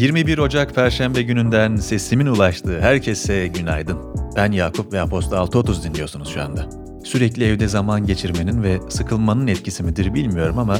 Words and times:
21 0.00 0.38
Ocak 0.38 0.74
Perşembe 0.74 1.22
gününden 1.22 1.76
sesimin 1.76 2.26
ulaştığı 2.26 2.80
herkese 2.80 3.46
günaydın. 3.46 3.98
Ben 4.36 4.52
Yakup 4.52 4.92
ve 4.92 5.00
Aposta 5.00 5.38
630 5.38 5.84
dinliyorsunuz 5.84 6.28
şu 6.28 6.42
anda. 6.42 6.68
Sürekli 7.04 7.44
evde 7.44 7.68
zaman 7.68 8.06
geçirmenin 8.06 8.62
ve 8.62 8.78
sıkılmanın 8.88 9.46
etkisi 9.46 9.82
midir 9.82 10.14
bilmiyorum 10.14 10.58
ama 10.58 10.76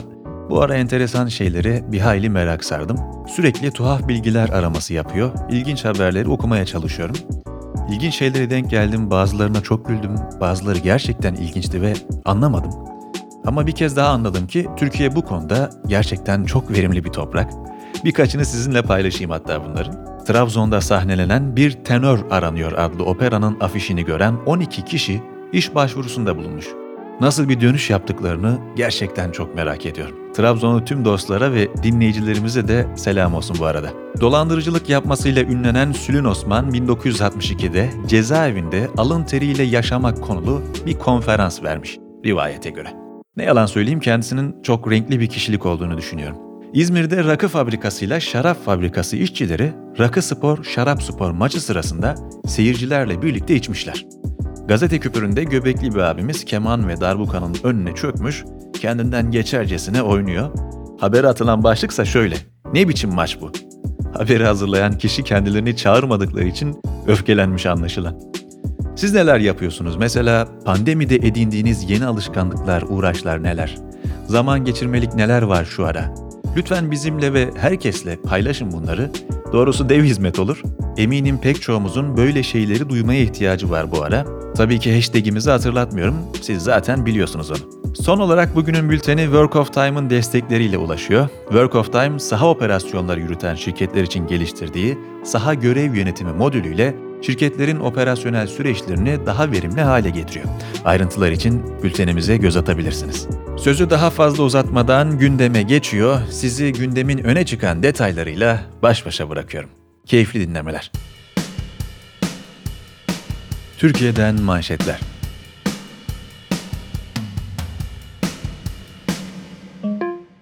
bu 0.50 0.62
ara 0.62 0.74
enteresan 0.74 1.26
şeylere 1.26 1.92
bir 1.92 2.00
hayli 2.00 2.30
merak 2.30 2.64
sardım. 2.64 2.96
Sürekli 3.28 3.70
tuhaf 3.70 4.08
bilgiler 4.08 4.48
araması 4.48 4.94
yapıyor, 4.94 5.30
ilginç 5.50 5.84
haberleri 5.84 6.28
okumaya 6.28 6.66
çalışıyorum. 6.66 7.16
İlginç 7.92 8.14
şeylere 8.14 8.50
denk 8.50 8.70
geldim, 8.70 9.10
bazılarına 9.10 9.60
çok 9.60 9.88
güldüm, 9.88 10.14
bazıları 10.40 10.78
gerçekten 10.78 11.34
ilginçti 11.34 11.82
ve 11.82 11.92
anlamadım. 12.24 12.72
Ama 13.46 13.66
bir 13.66 13.72
kez 13.72 13.96
daha 13.96 14.08
anladım 14.08 14.46
ki 14.46 14.66
Türkiye 14.76 15.16
bu 15.16 15.22
konuda 15.22 15.70
gerçekten 15.86 16.44
çok 16.44 16.70
verimli 16.70 17.04
bir 17.04 17.10
toprak. 17.10 17.69
Birkaçını 18.04 18.44
sizinle 18.44 18.82
paylaşayım 18.82 19.30
hatta 19.30 19.64
bunların. 19.64 20.24
Trabzon'da 20.24 20.80
sahnelenen 20.80 21.56
Bir 21.56 21.72
Tenör 21.72 22.18
Aranıyor 22.30 22.72
adlı 22.72 23.04
operanın 23.04 23.60
afişini 23.60 24.04
gören 24.04 24.34
12 24.46 24.84
kişi 24.84 25.22
iş 25.52 25.74
başvurusunda 25.74 26.36
bulunmuş. 26.36 26.66
Nasıl 27.20 27.48
bir 27.48 27.60
dönüş 27.60 27.90
yaptıklarını 27.90 28.58
gerçekten 28.76 29.30
çok 29.30 29.54
merak 29.54 29.86
ediyorum. 29.86 30.16
Trabzonlu 30.34 30.84
tüm 30.84 31.04
dostlara 31.04 31.52
ve 31.52 31.68
dinleyicilerimize 31.82 32.68
de 32.68 32.86
selam 32.96 33.34
olsun 33.34 33.56
bu 33.60 33.66
arada. 33.66 33.90
Dolandırıcılık 34.20 34.88
yapmasıyla 34.88 35.42
ünlenen 35.42 35.92
Sülün 35.92 36.24
Osman 36.24 36.70
1962'de 36.70 37.90
cezaevinde 38.06 38.88
alın 38.96 39.24
teriyle 39.24 39.62
yaşamak 39.62 40.22
konulu 40.22 40.62
bir 40.86 40.98
konferans 40.98 41.62
vermiş 41.62 41.98
rivayete 42.26 42.70
göre. 42.70 42.88
Ne 43.36 43.44
yalan 43.44 43.66
söyleyeyim 43.66 44.00
kendisinin 44.00 44.62
çok 44.62 44.90
renkli 44.90 45.20
bir 45.20 45.26
kişilik 45.26 45.66
olduğunu 45.66 45.98
düşünüyorum. 45.98 46.49
İzmir'de 46.72 47.24
rakı 47.24 47.48
fabrikasıyla 47.48 48.20
şarap 48.20 48.64
fabrikası 48.64 49.16
işçileri 49.16 49.72
Rakı 49.98 50.22
Spor 50.22 50.64
Şarap 50.64 51.02
Spor 51.02 51.30
maçı 51.30 51.60
sırasında 51.60 52.14
seyircilerle 52.46 53.22
birlikte 53.22 53.54
içmişler. 53.54 54.06
Gazete 54.68 54.98
küpüründe 54.98 55.44
göbekli 55.44 55.94
bir 55.94 56.00
abimiz 56.00 56.44
keman 56.44 56.88
ve 56.88 57.00
darbukanın 57.00 57.56
önüne 57.64 57.94
çökmüş, 57.94 58.44
kendinden 58.80 59.30
geçercesine 59.30 60.02
oynuyor. 60.02 60.50
Habere 61.00 61.28
atılan 61.28 61.64
başlıksa 61.64 62.04
şöyle, 62.04 62.36
ne 62.74 62.88
biçim 62.88 63.14
maç 63.14 63.38
bu? 63.40 63.52
Haberi 64.18 64.44
hazırlayan 64.44 64.98
kişi 64.98 65.24
kendilerini 65.24 65.76
çağırmadıkları 65.76 66.48
için 66.48 66.76
öfkelenmiş 67.06 67.66
anlaşılan. 67.66 68.20
Siz 68.96 69.14
neler 69.14 69.38
yapıyorsunuz? 69.38 69.96
Mesela 69.96 70.48
pandemide 70.64 71.16
edindiğiniz 71.16 71.90
yeni 71.90 72.06
alışkanlıklar, 72.06 72.84
uğraşlar 72.88 73.42
neler? 73.42 73.76
Zaman 74.26 74.64
geçirmelik 74.64 75.14
neler 75.14 75.42
var 75.42 75.64
şu 75.64 75.86
ara? 75.86 76.29
Lütfen 76.56 76.90
bizimle 76.90 77.32
ve 77.32 77.50
herkesle 77.56 78.16
paylaşın 78.16 78.72
bunları. 78.72 79.10
Doğrusu 79.52 79.88
dev 79.88 80.02
hizmet 80.02 80.38
olur. 80.38 80.62
Eminim 80.96 81.40
pek 81.40 81.62
çoğumuzun 81.62 82.16
böyle 82.16 82.42
şeyleri 82.42 82.88
duymaya 82.88 83.20
ihtiyacı 83.20 83.70
var 83.70 83.92
bu 83.92 84.02
ara. 84.02 84.26
Tabii 84.56 84.78
ki 84.78 84.94
hashtagimizi 84.94 85.50
hatırlatmıyorum. 85.50 86.14
Siz 86.42 86.62
zaten 86.62 87.06
biliyorsunuz 87.06 87.50
onu. 87.50 87.94
Son 87.94 88.18
olarak 88.18 88.56
bugünün 88.56 88.90
bülteni 88.90 89.22
Work 89.22 89.56
of 89.56 89.72
Time'ın 89.72 90.10
destekleriyle 90.10 90.78
ulaşıyor. 90.78 91.28
Work 91.48 91.74
of 91.74 91.92
Time, 91.92 92.18
saha 92.18 92.50
operasyonları 92.50 93.20
yürüten 93.20 93.54
şirketler 93.54 94.02
için 94.02 94.26
geliştirdiği 94.26 94.98
saha 95.24 95.54
görev 95.54 95.94
yönetimi 95.94 96.32
modülüyle 96.32 96.94
şirketlerin 97.22 97.80
operasyonel 97.80 98.46
süreçlerini 98.46 99.26
daha 99.26 99.50
verimli 99.52 99.80
hale 99.80 100.10
getiriyor. 100.10 100.46
Ayrıntılar 100.84 101.32
için 101.32 101.82
bültenimize 101.82 102.36
göz 102.36 102.56
atabilirsiniz. 102.56 103.28
Sözü 103.58 103.90
daha 103.90 104.10
fazla 104.10 104.42
uzatmadan 104.42 105.18
gündeme 105.18 105.62
geçiyor. 105.62 106.20
Sizi 106.30 106.72
gündemin 106.72 107.18
öne 107.18 107.46
çıkan 107.46 107.82
detaylarıyla 107.82 108.62
baş 108.82 109.06
başa 109.06 109.30
bırakıyorum. 109.30 109.70
Keyifli 110.06 110.40
dinlemeler. 110.48 110.90
Türkiye'den 113.78 114.42
manşetler. 114.42 115.00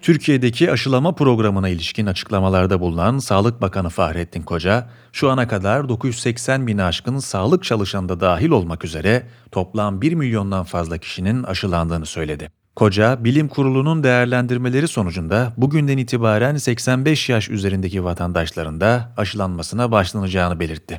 Türkiye'deki 0.08 0.72
aşılama 0.72 1.12
programına 1.12 1.69
ilişkin 1.69 2.06
açıklamalarda 2.06 2.80
bulunan 2.80 3.19
Sağlık 3.19 3.60
Bakanı 3.60 3.88
Fahrettin 3.88 4.42
Koca, 4.42 4.88
şu 5.12 5.30
ana 5.30 5.48
kadar 5.48 5.88
980 5.88 6.66
bin 6.66 6.78
aşkın 6.78 7.19
sağlık 7.19 7.64
çalışanı 7.64 8.08
da 8.08 8.20
dahil 8.20 8.50
olmak 8.50 8.84
üzere 8.84 9.26
toplam 9.52 10.00
1 10.00 10.14
milyondan 10.14 10.64
fazla 10.64 10.98
kişinin 10.98 11.42
aşılandığını 11.42 12.06
söyledi. 12.06 12.50
Koca, 12.76 13.24
bilim 13.24 13.48
kurulunun 13.48 14.02
değerlendirmeleri 14.02 14.88
sonucunda 14.88 15.52
bugünden 15.56 15.98
itibaren 15.98 16.56
85 16.56 17.28
yaş 17.28 17.48
üzerindeki 17.48 18.04
vatandaşların 18.04 18.80
da 18.80 19.12
aşılanmasına 19.16 19.92
başlanacağını 19.92 20.60
belirtti. 20.60 20.96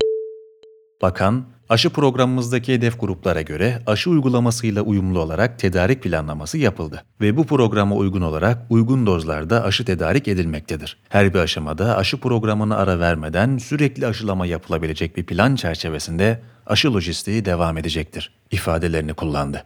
Bakan, 1.02 1.46
aşı 1.70 1.90
programımızdaki 1.90 2.74
hedef 2.74 3.00
gruplara 3.00 3.42
göre 3.42 3.82
aşı 3.88 4.10
uygulamasıyla 4.10 4.82
uyumlu 4.82 5.20
olarak 5.20 5.60
tedarik 5.60 6.04
planlaması 6.04 6.58
yapıldı 6.58 7.04
ve 7.22 7.38
bu 7.38 7.46
programa 7.46 7.96
uygun 7.96 8.22
olarak 8.22 8.58
uygun 8.70 9.06
dozlarda 9.06 9.64
aşı 9.64 9.86
tedarik 9.86 10.28
edilmektedir. 10.28 10.98
Her 11.10 11.34
bir 11.34 11.40
aşamada 11.40 11.98
aşı 11.98 12.18
programını 12.18 12.78
ara 12.78 13.00
vermeden 13.00 13.58
sürekli 13.58 14.08
aşılama 14.08 14.46
yapılabilecek 14.46 15.18
bir 15.18 15.26
plan 15.26 15.56
çerçevesinde 15.56 16.42
aşı 16.66 16.94
lojistiği 16.94 17.46
devam 17.46 17.78
edecektir 17.78 18.32
ifadelerini 18.52 19.14
kullandı. 19.14 19.66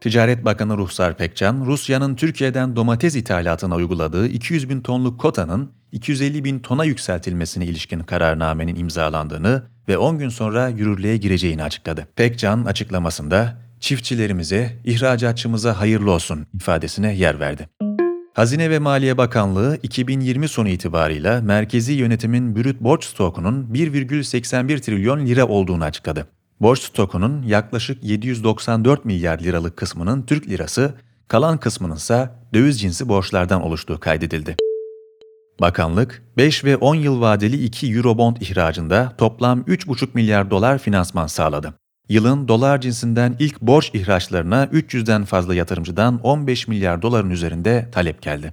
Ticaret 0.00 0.44
Bakanı 0.44 0.76
Ruhsar 0.76 1.16
Pekcan, 1.16 1.66
Rusya'nın 1.66 2.14
Türkiye'den 2.14 2.76
domates 2.76 3.16
ithalatına 3.16 3.74
uyguladığı 3.76 4.26
200 4.26 4.68
bin 4.68 4.80
tonluk 4.80 5.20
kotanın 5.20 5.70
250 5.92 6.44
bin 6.44 6.58
tona 6.58 6.84
yükseltilmesine 6.84 7.66
ilişkin 7.66 8.00
kararnamenin 8.00 8.76
imzalandığını 8.76 9.62
ve 9.88 9.98
10 9.98 10.18
gün 10.18 10.28
sonra 10.28 10.68
yürürlüğe 10.68 11.16
gireceğini 11.16 11.62
açıkladı. 11.62 12.08
Pekcan 12.16 12.64
açıklamasında 12.64 13.58
çiftçilerimize, 13.80 14.76
ihracatçımıza 14.84 15.80
hayırlı 15.80 16.10
olsun 16.10 16.46
ifadesine 16.54 17.14
yer 17.14 17.40
verdi. 17.40 17.68
Hazine 18.34 18.70
ve 18.70 18.78
Maliye 18.78 19.18
Bakanlığı 19.18 19.78
2020 19.82 20.48
sonu 20.48 20.68
itibarıyla 20.68 21.40
merkezi 21.40 21.92
yönetimin 21.92 22.56
brüt 22.56 22.80
borç 22.80 23.04
stokunun 23.04 23.68
1,81 23.72 24.80
trilyon 24.80 25.26
lira 25.26 25.46
olduğunu 25.48 25.84
açıkladı. 25.84 26.28
Borç 26.60 26.80
stokunun 26.80 27.42
yaklaşık 27.42 28.04
794 28.04 29.04
milyar 29.04 29.38
liralık 29.38 29.76
kısmının 29.76 30.22
Türk 30.22 30.48
lirası, 30.48 30.94
kalan 31.28 31.58
kısmının 31.58 31.96
ise 31.96 32.30
döviz 32.54 32.80
cinsi 32.80 33.08
borçlardan 33.08 33.62
oluştuğu 33.62 34.00
kaydedildi. 34.00 34.56
Bakanlık, 35.60 36.22
5 36.36 36.64
ve 36.64 36.76
10 36.76 36.94
yıl 36.94 37.20
vadeli 37.20 37.64
2 37.64 37.94
Eurobond 37.94 38.36
ihracında 38.36 39.12
toplam 39.18 39.60
3,5 39.60 40.08
milyar 40.14 40.50
dolar 40.50 40.78
finansman 40.78 41.26
sağladı. 41.26 41.74
Yılın 42.08 42.48
dolar 42.48 42.80
cinsinden 42.80 43.36
ilk 43.38 43.60
borç 43.60 43.90
ihraçlarına 43.94 44.64
300'den 44.64 45.24
fazla 45.24 45.54
yatırımcıdan 45.54 46.20
15 46.22 46.68
milyar 46.68 47.02
doların 47.02 47.30
üzerinde 47.30 47.88
talep 47.92 48.22
geldi. 48.22 48.50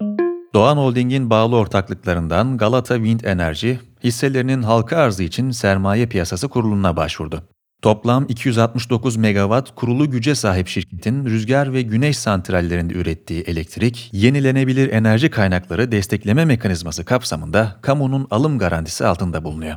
Doğan 0.54 0.78
Holding'in 0.78 1.30
bağlı 1.30 1.56
ortaklıklarından 1.56 2.58
Galata 2.58 2.96
Wind 2.96 3.20
Energy, 3.20 3.74
hisselerinin 4.04 4.64
halka 4.64 4.98
arzı 4.98 5.24
için 5.24 5.52
sermaye 5.52 6.06
piyasası 6.06 6.48
kuruluna 6.48 6.98
başvurdu. 6.98 7.44
Toplam 7.86 8.26
269 8.30 9.18
megawatt 9.18 9.76
kurulu 9.76 10.12
güce 10.12 10.36
sahip 10.36 10.68
şirketin 10.68 11.26
rüzgar 11.26 11.74
ve 11.74 11.82
güneş 11.82 12.18
santrallerinde 12.18 12.94
ürettiği 12.94 13.42
elektrik, 13.42 14.10
yenilenebilir 14.14 14.92
enerji 14.92 15.30
kaynakları 15.30 15.92
destekleme 15.92 16.46
mekanizması 16.46 17.06
kapsamında 17.06 17.76
kamunun 17.82 18.28
alım 18.32 18.60
garantisi 18.60 19.06
altında 19.06 19.44
bulunuyor. 19.44 19.76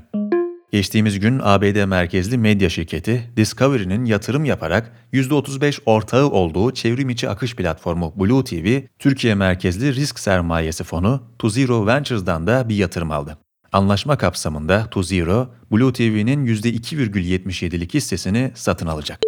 Geçtiğimiz 0.72 1.20
gün 1.20 1.40
ABD 1.42 1.84
merkezli 1.84 2.38
medya 2.38 2.68
şirketi 2.68 3.30
Discovery'nin 3.36 4.04
yatırım 4.04 4.44
yaparak 4.44 4.92
%35 5.12 5.80
ortağı 5.86 6.30
olduğu 6.30 6.74
çevrimiçi 6.74 7.28
akış 7.28 7.56
platformu 7.56 8.12
Blue 8.16 8.44
TV, 8.44 8.80
Türkiye 8.98 9.34
merkezli 9.34 9.94
risk 9.94 10.18
sermayesi 10.18 10.84
fonu 10.84 11.22
To 11.38 11.48
Zero 11.48 11.86
Ventures'dan 11.86 12.46
da 12.46 12.68
bir 12.68 12.76
yatırım 12.76 13.10
aldı. 13.10 13.38
Anlaşma 13.72 14.18
kapsamında 14.18 14.86
TuZero, 14.90 15.48
Blue 15.72 15.92
TV'nin 15.92 16.46
%2,77'lik 16.46 17.94
hissesini 17.94 18.52
satın 18.54 18.86
alacak. 18.86 19.20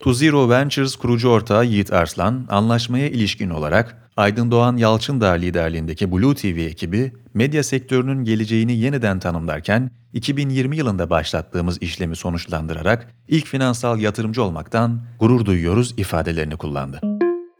TuZero 0.00 0.50
Ventures 0.50 0.96
kurucu 0.96 1.28
ortağı 1.28 1.66
Yiğit 1.66 1.92
Arslan, 1.92 2.46
anlaşmaya 2.50 3.08
ilişkin 3.08 3.50
olarak 3.50 4.10
Aydın 4.16 4.50
Doğan 4.50 4.76
Yalçındağ 4.76 5.32
liderliğindeki 5.32 6.12
Blue 6.12 6.34
TV 6.34 6.46
ekibi, 6.46 7.12
medya 7.34 7.62
sektörünün 7.62 8.24
geleceğini 8.24 8.72
yeniden 8.72 9.18
tanımlarken 9.18 9.90
2020 10.12 10.76
yılında 10.76 11.10
başlattığımız 11.10 11.82
işlemi 11.82 12.16
sonuçlandırarak 12.16 13.14
ilk 13.28 13.46
finansal 13.46 14.00
yatırımcı 14.00 14.42
olmaktan 14.42 15.02
gurur 15.20 15.44
duyuyoruz 15.44 15.94
ifadelerini 15.96 16.56
kullandı. 16.56 17.15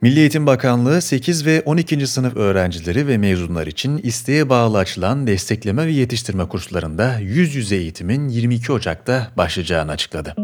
Milli 0.07 0.21
Eğitim 0.21 0.47
Bakanlığı 0.47 1.03
8 1.03 1.47
ve 1.47 1.63
12. 1.65 2.07
sınıf 2.07 2.37
öğrencileri 2.37 3.07
ve 3.07 3.19
mezunlar 3.19 3.67
için 3.67 3.99
isteğe 3.99 4.49
bağlı 4.49 4.79
açılan 4.79 5.27
destekleme 5.27 5.87
ve 5.87 5.93
yetiştirme 5.93 6.49
kurslarında 6.49 7.19
yüz 7.19 7.55
yüze 7.55 7.77
eğitimin 7.77 8.29
22 8.29 8.73
Ocak'ta 8.73 9.29
başlayacağını 9.37 9.91
açıkladı. 9.91 10.35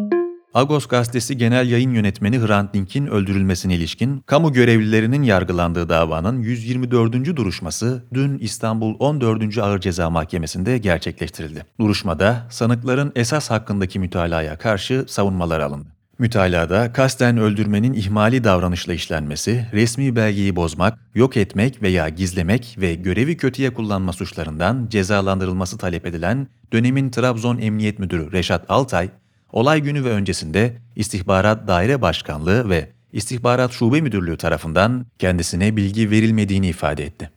Agos 0.55 0.87
gazetesi 0.87 1.37
genel 1.37 1.71
yayın 1.71 1.91
yönetmeni 1.91 2.47
Hrant 2.47 2.75
Dink'in 2.75 3.07
öldürülmesine 3.07 3.75
ilişkin 3.75 4.21
kamu 4.21 4.53
görevlilerinin 4.53 5.23
yargılandığı 5.23 5.89
davanın 5.89 6.43
124. 6.43 7.37
duruşması 7.37 8.05
dün 8.15 8.39
İstanbul 8.39 8.97
14. 8.99 9.59
Ağır 9.59 9.81
Ceza 9.81 10.11
Mahkemesi'nde 10.11 10.79
gerçekleştirildi. 10.79 11.67
Duruşmada 11.81 12.47
sanıkların 12.51 13.13
esas 13.17 13.51
hakkındaki 13.51 13.99
mütalaya 13.99 14.59
karşı 14.59 15.05
savunmalar 15.09 15.61
alındı. 15.61 16.02
Mütalada 16.19 16.93
kasten 16.93 17.37
öldürmenin 17.37 17.93
ihmali 17.93 18.45
davranışla 18.45 18.95
işlenmesi, 18.95 19.67
resmi 19.73 20.17
belgeyi 20.17 20.57
bozmak, 20.57 20.99
yok 21.15 21.37
etmek 21.37 21.83
veya 21.83 22.09
gizlemek 22.09 22.77
ve 22.81 22.95
görevi 22.95 23.37
kötüye 23.37 23.75
kullanma 23.75 24.13
suçlarından 24.13 24.87
cezalandırılması 24.91 25.79
talep 25.79 26.07
edilen 26.07 26.47
dönemin 26.73 27.11
Trabzon 27.11 27.59
Emniyet 27.59 27.99
Müdürü 27.99 28.33
Reşat 28.33 28.65
Altay, 28.69 29.11
olay 29.53 29.81
günü 29.81 30.05
ve 30.05 30.11
öncesinde 30.11 30.77
İstihbarat 30.97 31.69
Daire 31.69 32.03
Başkanlığı 32.03 32.71
ve 32.71 32.91
İstihbarat 33.13 33.73
Şube 33.73 34.01
Müdürlüğü 34.01 34.37
tarafından 34.37 35.07
kendisine 35.19 35.77
bilgi 35.77 36.11
verilmediğini 36.11 36.69
ifade 36.69 37.05
etti. 37.05 37.31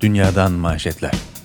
Dünyadan 0.00 0.52
manşetler. 0.52 1.37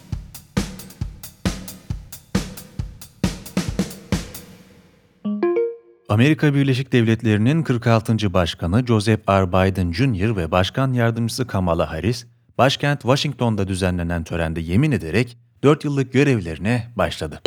Amerika 6.13 6.53
Birleşik 6.53 6.91
Devletleri'nin 6.91 7.63
46. 7.63 8.33
Başkanı 8.33 8.85
Joseph 8.87 9.29
R. 9.29 9.49
Biden 9.49 9.91
Jr. 9.91 10.35
ve 10.35 10.51
Başkan 10.51 10.93
Yardımcısı 10.93 11.47
Kamala 11.47 11.91
Harris, 11.91 12.25
başkent 12.57 13.01
Washington'da 13.01 13.67
düzenlenen 13.67 14.23
törende 14.23 14.61
yemin 14.61 14.91
ederek 14.91 15.37
4 15.63 15.85
yıllık 15.85 16.13
görevlerine 16.13 16.87
başladı. 16.95 17.41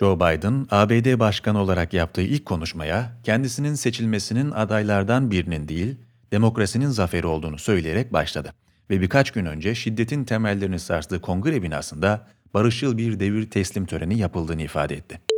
Joe 0.00 0.16
Biden, 0.16 0.66
ABD 0.70 1.18
Başkanı 1.18 1.60
olarak 1.60 1.92
yaptığı 1.92 2.22
ilk 2.22 2.46
konuşmaya 2.46 3.12
kendisinin 3.24 3.74
seçilmesinin 3.74 4.50
adaylardan 4.50 5.30
birinin 5.30 5.68
değil, 5.68 5.96
demokrasinin 6.32 6.88
zaferi 6.88 7.26
olduğunu 7.26 7.58
söyleyerek 7.58 8.12
başladı 8.12 8.52
ve 8.90 9.00
birkaç 9.00 9.30
gün 9.30 9.46
önce 9.46 9.74
şiddetin 9.74 10.24
temellerini 10.24 10.78
sarstığı 10.78 11.20
kongre 11.20 11.62
binasında 11.62 12.26
barışçıl 12.54 12.98
bir 12.98 13.20
devir 13.20 13.50
teslim 13.50 13.86
töreni 13.86 14.18
yapıldığını 14.18 14.62
ifade 14.62 14.94
etti. 14.94 15.31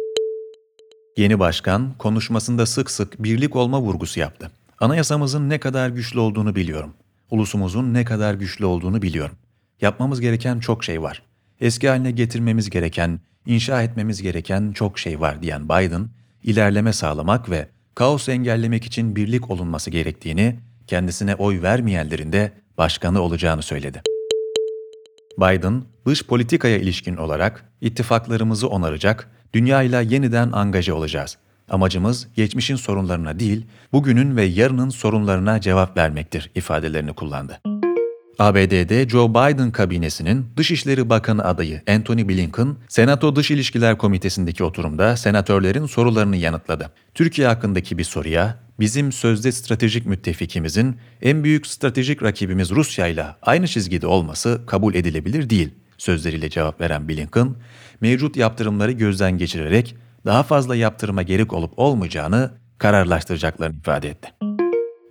Yeni 1.17 1.39
başkan 1.39 1.95
konuşmasında 1.99 2.67
sık 2.67 2.91
sık 2.91 3.23
birlik 3.23 3.57
olma 3.57 3.81
vurgusu 3.81 4.21
yaptı. 4.21 4.51
Anayasamızın 4.81 5.51
ne 5.51 5.61
kadar 5.61 5.89
güçlü 5.89 6.21
olduğunu 6.21 6.55
biliyorum. 6.55 6.95
Ulusumuzun 7.31 7.95
ne 7.95 8.05
kadar 8.05 8.35
güçlü 8.35 8.65
olduğunu 8.65 9.03
biliyorum. 9.03 9.37
Yapmamız 9.81 10.21
gereken 10.21 10.61
çok 10.61 10.85
şey 10.85 11.03
var. 11.03 11.23
Eski 11.61 11.89
haline 11.89 12.11
getirmemiz 12.11 12.71
gereken, 12.71 13.21
inşa 13.47 13.83
etmemiz 13.83 14.23
gereken 14.23 14.73
çok 14.73 14.99
şey 14.99 15.21
var 15.21 15.43
diyen 15.43 15.65
Biden, 15.65 16.09
ilerleme 16.43 16.93
sağlamak 16.93 17.51
ve 17.51 17.69
kaos 17.95 18.29
engellemek 18.29 18.85
için 18.85 19.17
birlik 19.17 19.51
olunması 19.51 19.91
gerektiğini, 19.91 20.57
kendisine 20.87 21.35
oy 21.35 21.63
vermeyenlerin 21.63 22.33
de 22.33 22.53
başkanı 22.79 23.21
olacağını 23.21 23.63
söyledi. 23.63 24.03
Biden, 25.39 25.83
dış 26.07 26.27
politikaya 26.27 26.79
ilişkin 26.79 27.17
olarak 27.17 27.65
ittifaklarımızı 27.81 28.69
onaracak, 28.69 29.31
dünyayla 29.55 30.01
yeniden 30.01 30.53
angaje 30.53 30.93
olacağız. 30.93 31.39
Amacımız 31.69 32.29
geçmişin 32.35 32.77
sorunlarına 32.77 33.39
değil, 33.39 33.67
bugünün 33.93 34.37
ve 34.37 34.45
yarının 34.45 34.89
sorunlarına 34.89 35.61
cevap 35.61 35.97
vermektir 35.97 36.51
ifadelerini 36.55 37.13
kullandı. 37.13 37.61
ABD'de 38.39 39.09
Joe 39.09 39.31
Biden 39.31 39.71
kabinesinin 39.71 40.47
Dışişleri 40.57 41.11
Bakanı 41.11 41.45
adayı 41.45 41.83
Anthony 41.89 42.29
Blinken, 42.29 42.77
Senato 42.89 43.37
Dış 43.37 43.51
İlişkiler 43.51 43.99
Komitesi'ndeki 43.99 44.65
oturumda 44.65 45.17
senatörlerin 45.17 45.87
sorularını 45.87 46.37
yanıtladı. 46.37 46.91
Türkiye 47.15 47.47
hakkındaki 47.47 47.99
bir 47.99 48.05
soruya, 48.05 48.59
bizim 48.81 49.13
sözde 49.13 49.53
stratejik 49.53 50.07
müttefikimizin 50.07 50.97
en 51.23 51.45
büyük 51.45 51.67
stratejik 51.67 52.23
rakibimiz 52.23 52.71
Rusya 52.71 53.07
ile 53.07 53.27
aynı 53.43 53.69
çizgide 53.69 54.07
olması 54.07 54.61
kabul 54.67 54.95
edilebilir 54.95 55.51
değil 55.51 55.71
sözleriyle 55.99 56.51
cevap 56.51 56.81
veren 56.81 57.09
Blinken, 57.09 57.55
mevcut 58.01 58.37
yaptırımları 58.37 58.93
gözden 58.93 59.39
geçirerek 59.39 59.97
daha 60.27 60.43
fazla 60.43 60.77
yaptırıma 60.77 61.23
gerek 61.23 61.53
olup 61.53 61.73
olmayacağını 61.77 62.51
kararlaştıracaklarını 62.79 63.77
ifade 63.77 64.09
etti. 64.09 64.29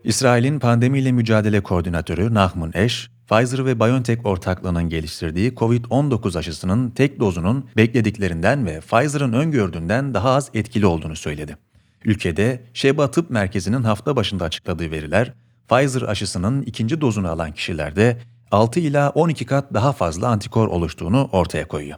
İsrail'in 0.04 0.60
pandemiyle 0.60 1.12
mücadele 1.12 1.62
koordinatörü 1.62 2.34
Nahman 2.34 2.72
Eş, 2.74 3.10
Pfizer 3.34 3.66
ve 3.66 3.80
BioNTech 3.80 4.26
ortaklığının 4.26 4.90
geliştirdiği 4.90 5.54
COVID-19 5.54 6.38
aşısının 6.38 6.90
tek 6.90 7.20
dozunun 7.20 7.66
beklediklerinden 7.78 8.66
ve 8.66 8.80
Pfizer'ın 8.80 9.34
öngördüğünden 9.34 10.14
daha 10.14 10.30
az 10.32 10.50
etkili 10.54 10.86
olduğunu 10.86 11.16
söyledi. 11.16 11.58
Ülkede 12.06 12.64
Şeba 12.74 13.12
Tıp 13.12 13.30
Merkezi'nin 13.30 13.84
hafta 13.84 14.16
başında 14.16 14.46
açıkladığı 14.46 14.92
veriler, 14.92 15.34
Pfizer 15.68 16.02
aşısının 16.02 16.62
ikinci 16.62 17.02
dozunu 17.02 17.30
alan 17.30 17.52
kişilerde 17.52 18.18
6 18.52 18.80
ila 18.80 19.10
12 19.10 19.46
kat 19.46 19.74
daha 19.74 19.92
fazla 19.94 20.28
antikor 20.28 20.68
oluştuğunu 20.68 21.30
ortaya 21.32 21.68
koyuyor. 21.68 21.98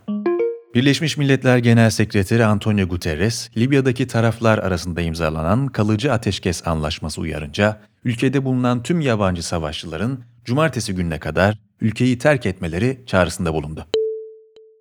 Birleşmiş 0.74 1.18
Milletler 1.18 1.58
Genel 1.58 1.90
Sekreteri 1.90 2.46
Antonio 2.46 2.88
Guterres, 2.88 3.50
Libya'daki 3.58 4.08
taraflar 4.08 4.58
arasında 4.58 5.02
imzalanan 5.02 5.68
kalıcı 5.68 6.14
ateşkes 6.14 6.68
anlaşması 6.68 7.22
uyarınca, 7.22 7.82
ülkede 8.06 8.46
bulunan 8.46 8.84
tüm 8.84 9.02
yabancı 9.02 9.44
savaşçıların 9.44 10.20
cumartesi 10.46 10.96
gününe 10.96 11.20
kadar 11.20 11.58
ülkeyi 11.82 12.18
terk 12.18 12.46
etmeleri 12.46 13.04
çağrısında 13.06 13.54
bulundu. 13.54 13.86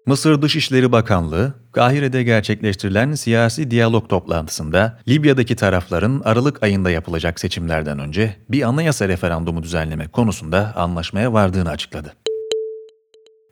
Mısır 0.06 0.42
Dışişleri 0.42 0.92
Bakanlığı, 0.92 1.54
Kahire'de 1.72 2.22
gerçekleştirilen 2.22 3.14
siyasi 3.14 3.70
diyalog 3.70 4.08
toplantısında 4.08 4.98
Libya'daki 5.08 5.56
tarafların 5.56 6.22
Aralık 6.24 6.62
ayında 6.62 6.90
yapılacak 6.90 7.40
seçimlerden 7.40 7.98
önce 7.98 8.36
bir 8.48 8.62
anayasa 8.62 9.08
referandumu 9.08 9.62
düzenleme 9.62 10.08
konusunda 10.08 10.72
anlaşmaya 10.76 11.32
vardığını 11.32 11.70
açıkladı. 11.70 12.12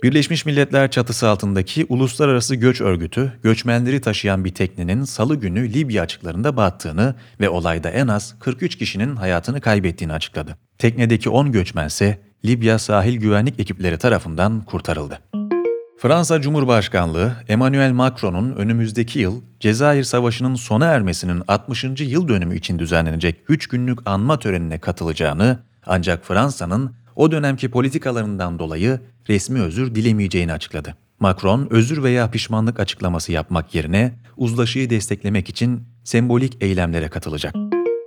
Birleşmiş 0.02 0.46
Milletler 0.46 0.90
çatısı 0.90 1.28
altındaki 1.28 1.86
Uluslararası 1.88 2.54
Göç 2.54 2.80
Örgütü, 2.80 3.32
göçmenleri 3.42 4.00
taşıyan 4.00 4.44
bir 4.44 4.54
teknenin 4.54 5.04
salı 5.04 5.36
günü 5.36 5.72
Libya 5.72 6.02
açıklarında 6.02 6.56
battığını 6.56 7.14
ve 7.40 7.48
olayda 7.48 7.90
en 7.90 8.08
az 8.08 8.34
43 8.40 8.78
kişinin 8.78 9.16
hayatını 9.16 9.60
kaybettiğini 9.60 10.12
açıkladı. 10.12 10.56
Teknedeki 10.78 11.30
10 11.30 11.52
göçmen 11.52 11.86
ise 11.86 12.18
Libya 12.44 12.78
sahil 12.78 13.16
güvenlik 13.16 13.60
ekipleri 13.60 13.98
tarafından 13.98 14.60
kurtarıldı. 14.60 15.18
Fransa 15.98 16.40
Cumhurbaşkanlığı, 16.40 17.32
Emmanuel 17.48 17.92
Macron'un 17.92 18.52
önümüzdeki 18.52 19.18
yıl 19.18 19.40
Cezayir 19.60 20.04
Savaşı'nın 20.04 20.54
sona 20.54 20.86
ermesinin 20.86 21.42
60. 21.48 21.84
yıl 22.00 22.28
dönümü 22.28 22.56
için 22.56 22.78
düzenlenecek 22.78 23.36
3 23.48 23.66
günlük 23.66 23.98
anma 24.04 24.38
törenine 24.38 24.78
katılacağını 24.78 25.58
ancak 25.86 26.24
Fransa'nın 26.24 27.01
o 27.16 27.32
dönemki 27.32 27.70
politikalarından 27.70 28.58
dolayı 28.58 29.00
resmi 29.28 29.60
özür 29.60 29.94
dilemeyeceğini 29.94 30.52
açıkladı. 30.52 30.94
Macron, 31.20 31.68
özür 31.70 32.02
veya 32.02 32.30
pişmanlık 32.30 32.80
açıklaması 32.80 33.32
yapmak 33.32 33.74
yerine 33.74 34.12
uzlaşıyı 34.36 34.90
desteklemek 34.90 35.48
için 35.48 35.82
sembolik 36.04 36.62
eylemlere 36.62 37.08
katılacak. 37.08 37.54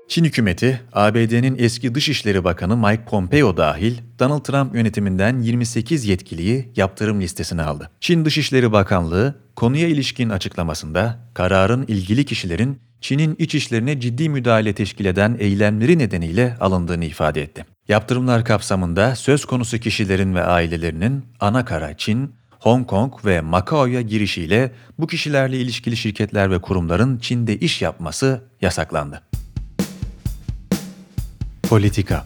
Çin 0.07 0.23
hükümeti, 0.23 0.81
ABD'nin 0.93 1.55
eski 1.59 1.95
Dışişleri 1.95 2.43
Bakanı 2.43 2.77
Mike 2.77 3.05
Pompeo 3.05 3.57
dahil 3.57 3.97
Donald 4.19 4.43
Trump 4.43 4.75
yönetiminden 4.75 5.39
28 5.39 6.05
yetkiliyi 6.05 6.71
yaptırım 6.75 7.21
listesine 7.21 7.61
aldı. 7.63 7.89
Çin 7.99 8.25
Dışişleri 8.25 8.71
Bakanlığı, 8.71 9.35
konuya 9.55 9.87
ilişkin 9.87 10.29
açıklamasında 10.29 11.19
kararın 11.33 11.85
ilgili 11.87 12.25
kişilerin 12.25 12.79
Çin'in 13.01 13.35
iç 13.39 13.55
işlerine 13.55 13.99
ciddi 13.99 14.29
müdahale 14.29 14.73
teşkil 14.73 15.05
eden 15.05 15.37
eylemleri 15.39 15.97
nedeniyle 15.99 16.57
alındığını 16.59 17.05
ifade 17.05 17.41
etti. 17.41 17.65
Yaptırımlar 17.87 18.45
kapsamında 18.45 19.15
söz 19.15 19.45
konusu 19.45 19.77
kişilerin 19.77 20.35
ve 20.35 20.43
ailelerinin 20.43 21.25
Anakara, 21.39 21.97
Çin, 21.97 22.35
Hong 22.59 22.87
Kong 22.87 23.13
ve 23.25 23.41
Macao'ya 23.41 24.01
girişiyle 24.01 24.71
bu 24.99 25.07
kişilerle 25.07 25.57
ilişkili 25.57 25.97
şirketler 25.97 26.51
ve 26.51 26.61
kurumların 26.61 27.17
Çin'de 27.17 27.57
iş 27.57 27.81
yapması 27.81 28.43
yasaklandı. 28.61 29.21
Politika 31.69 32.25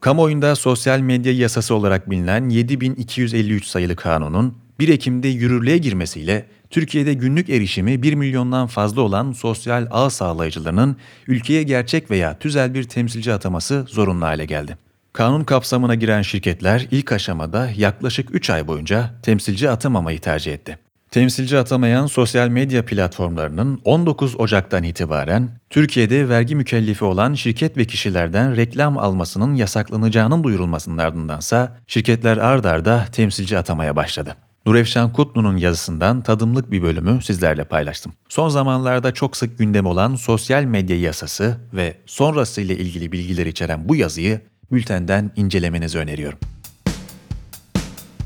Kamuoyunda 0.00 0.56
sosyal 0.56 1.00
medya 1.00 1.32
yasası 1.32 1.74
olarak 1.74 2.10
bilinen 2.10 2.48
7253 2.48 3.66
sayılı 3.66 3.96
kanunun 3.96 4.65
1 4.78 4.88
Ekim'de 4.88 5.28
yürürlüğe 5.28 5.78
girmesiyle 5.78 6.46
Türkiye'de 6.70 7.14
günlük 7.14 7.50
erişimi 7.50 8.02
1 8.02 8.14
milyondan 8.14 8.66
fazla 8.66 9.00
olan 9.00 9.32
sosyal 9.32 9.86
ağ 9.90 10.10
sağlayıcılarının 10.10 10.96
ülkeye 11.26 11.62
gerçek 11.62 12.10
veya 12.10 12.38
tüzel 12.38 12.74
bir 12.74 12.84
temsilci 12.84 13.32
ataması 13.32 13.84
zorunlu 13.88 14.24
hale 14.24 14.44
geldi. 14.44 14.78
Kanun 15.12 15.44
kapsamına 15.44 15.94
giren 15.94 16.22
şirketler 16.22 16.86
ilk 16.90 17.12
aşamada 17.12 17.70
yaklaşık 17.76 18.34
3 18.34 18.50
ay 18.50 18.66
boyunca 18.66 19.14
temsilci 19.22 19.70
atamamayı 19.70 20.20
tercih 20.20 20.52
etti. 20.52 20.78
Temsilci 21.10 21.58
atamayan 21.58 22.06
sosyal 22.06 22.48
medya 22.48 22.84
platformlarının 22.84 23.80
19 23.84 24.40
Ocak'tan 24.40 24.82
itibaren 24.82 25.50
Türkiye'de 25.70 26.28
vergi 26.28 26.56
mükellefi 26.56 27.04
olan 27.04 27.34
şirket 27.34 27.76
ve 27.76 27.84
kişilerden 27.84 28.56
reklam 28.56 28.98
almasının 28.98 29.54
yasaklanacağının 29.54 30.44
duyurulmasının 30.44 30.98
ardındansa 30.98 31.76
şirketler 31.86 32.36
ard 32.36 32.64
arda 32.64 33.04
temsilci 33.12 33.58
atamaya 33.58 33.96
başladı. 33.96 34.36
Nurefşan 34.66 35.12
Kutlu'nun 35.12 35.56
yazısından 35.56 36.22
tadımlık 36.22 36.70
bir 36.70 36.82
bölümü 36.82 37.22
sizlerle 37.22 37.64
paylaştım. 37.64 38.12
Son 38.28 38.48
zamanlarda 38.48 39.14
çok 39.14 39.36
sık 39.36 39.58
gündem 39.58 39.86
olan 39.86 40.14
sosyal 40.14 40.64
medya 40.64 41.00
yasası 41.00 41.60
ve 41.72 41.96
sonrası 42.06 42.60
ilgili 42.60 43.12
bilgiler 43.12 43.46
içeren 43.46 43.88
bu 43.88 43.96
yazıyı 43.96 44.40
bültenden 44.72 45.30
incelemenizi 45.36 45.98
öneriyorum. 45.98 46.38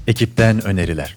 Ekipten 0.07 0.65
öneriler. 0.65 1.17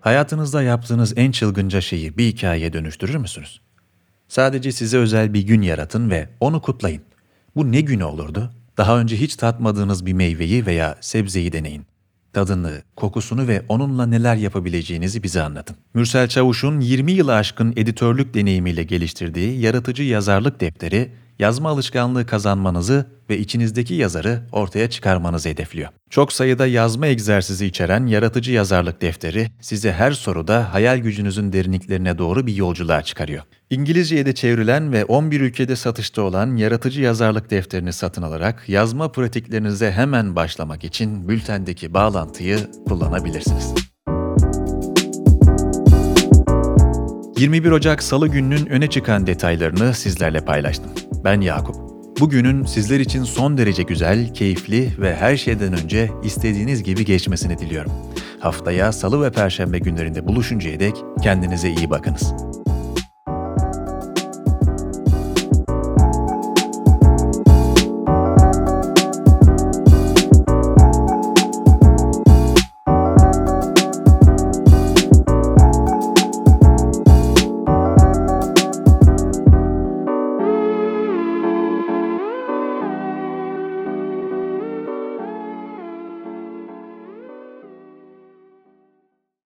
Hayatınızda 0.00 0.62
yaptığınız 0.62 1.12
en 1.16 1.30
çılgınca 1.30 1.80
şeyi 1.80 2.18
bir 2.18 2.26
hikayeye 2.26 2.72
dönüştürür 2.72 3.16
müsünüz? 3.16 3.60
Sadece 4.28 4.72
size 4.72 4.98
özel 4.98 5.34
bir 5.34 5.42
gün 5.42 5.62
yaratın 5.62 6.10
ve 6.10 6.28
onu 6.40 6.62
kutlayın. 6.62 7.02
Bu 7.56 7.72
ne 7.72 7.80
günü 7.80 8.04
olurdu? 8.04 8.61
Daha 8.82 8.98
önce 9.00 9.16
hiç 9.16 9.36
tatmadığınız 9.36 10.06
bir 10.06 10.12
meyveyi 10.12 10.66
veya 10.66 10.96
sebzeyi 11.00 11.52
deneyin. 11.52 11.86
Tadını, 12.32 12.82
kokusunu 12.96 13.48
ve 13.48 13.62
onunla 13.68 14.06
neler 14.06 14.36
yapabileceğinizi 14.36 15.22
bize 15.22 15.42
anlatın. 15.42 15.76
Mürsel 15.94 16.28
Çavuş'un 16.28 16.80
20 16.80 17.12
yılı 17.12 17.34
aşkın 17.34 17.72
editörlük 17.76 18.34
deneyimiyle 18.34 18.82
geliştirdiği 18.82 19.60
yaratıcı 19.60 20.02
yazarlık 20.02 20.60
defteri 20.60 21.12
yazma 21.42 21.68
alışkanlığı 21.68 22.26
kazanmanızı 22.26 23.06
ve 23.30 23.38
içinizdeki 23.38 23.94
yazarı 23.94 24.42
ortaya 24.52 24.90
çıkarmanızı 24.90 25.48
hedefliyor. 25.48 25.88
Çok 26.10 26.32
sayıda 26.32 26.66
yazma 26.66 27.06
egzersizi 27.06 27.66
içeren 27.66 28.06
yaratıcı 28.06 28.52
yazarlık 28.52 29.02
defteri 29.02 29.50
sizi 29.60 29.92
her 29.92 30.12
soruda 30.12 30.74
hayal 30.74 30.98
gücünüzün 30.98 31.52
derinliklerine 31.52 32.18
doğru 32.18 32.46
bir 32.46 32.54
yolculuğa 32.54 33.02
çıkarıyor. 33.02 33.42
İngilizceye 33.70 34.26
de 34.26 34.34
çevrilen 34.34 34.92
ve 34.92 35.04
11 35.04 35.40
ülkede 35.40 35.76
satışta 35.76 36.22
olan 36.22 36.56
yaratıcı 36.56 37.00
yazarlık 37.00 37.50
defterini 37.50 37.92
satın 37.92 38.22
alarak 38.22 38.68
yazma 38.68 39.12
pratiklerinize 39.12 39.92
hemen 39.92 40.36
başlamak 40.36 40.84
için 40.84 41.28
bültendeki 41.28 41.94
bağlantıyı 41.94 42.58
kullanabilirsiniz. 42.88 43.91
21 47.42 47.70
Ocak 47.70 48.02
Salı 48.02 48.28
gününün 48.28 48.66
öne 48.66 48.86
çıkan 48.86 49.26
detaylarını 49.26 49.94
sizlerle 49.94 50.40
paylaştım. 50.44 50.90
Ben 51.24 51.40
Yakup. 51.40 51.76
Bugünün 52.20 52.64
sizler 52.64 53.00
için 53.00 53.24
son 53.24 53.58
derece 53.58 53.82
güzel, 53.82 54.34
keyifli 54.34 54.92
ve 54.98 55.16
her 55.16 55.36
şeyden 55.36 55.72
önce 55.72 56.10
istediğiniz 56.24 56.82
gibi 56.82 57.04
geçmesini 57.04 57.58
diliyorum. 57.58 57.92
Haftaya 58.40 58.92
Salı 58.92 59.22
ve 59.22 59.32
Perşembe 59.32 59.78
günlerinde 59.78 60.26
buluşuncaya 60.26 60.80
dek 60.80 60.96
kendinize 61.22 61.70
iyi 61.70 61.90
bakınız. 61.90 62.34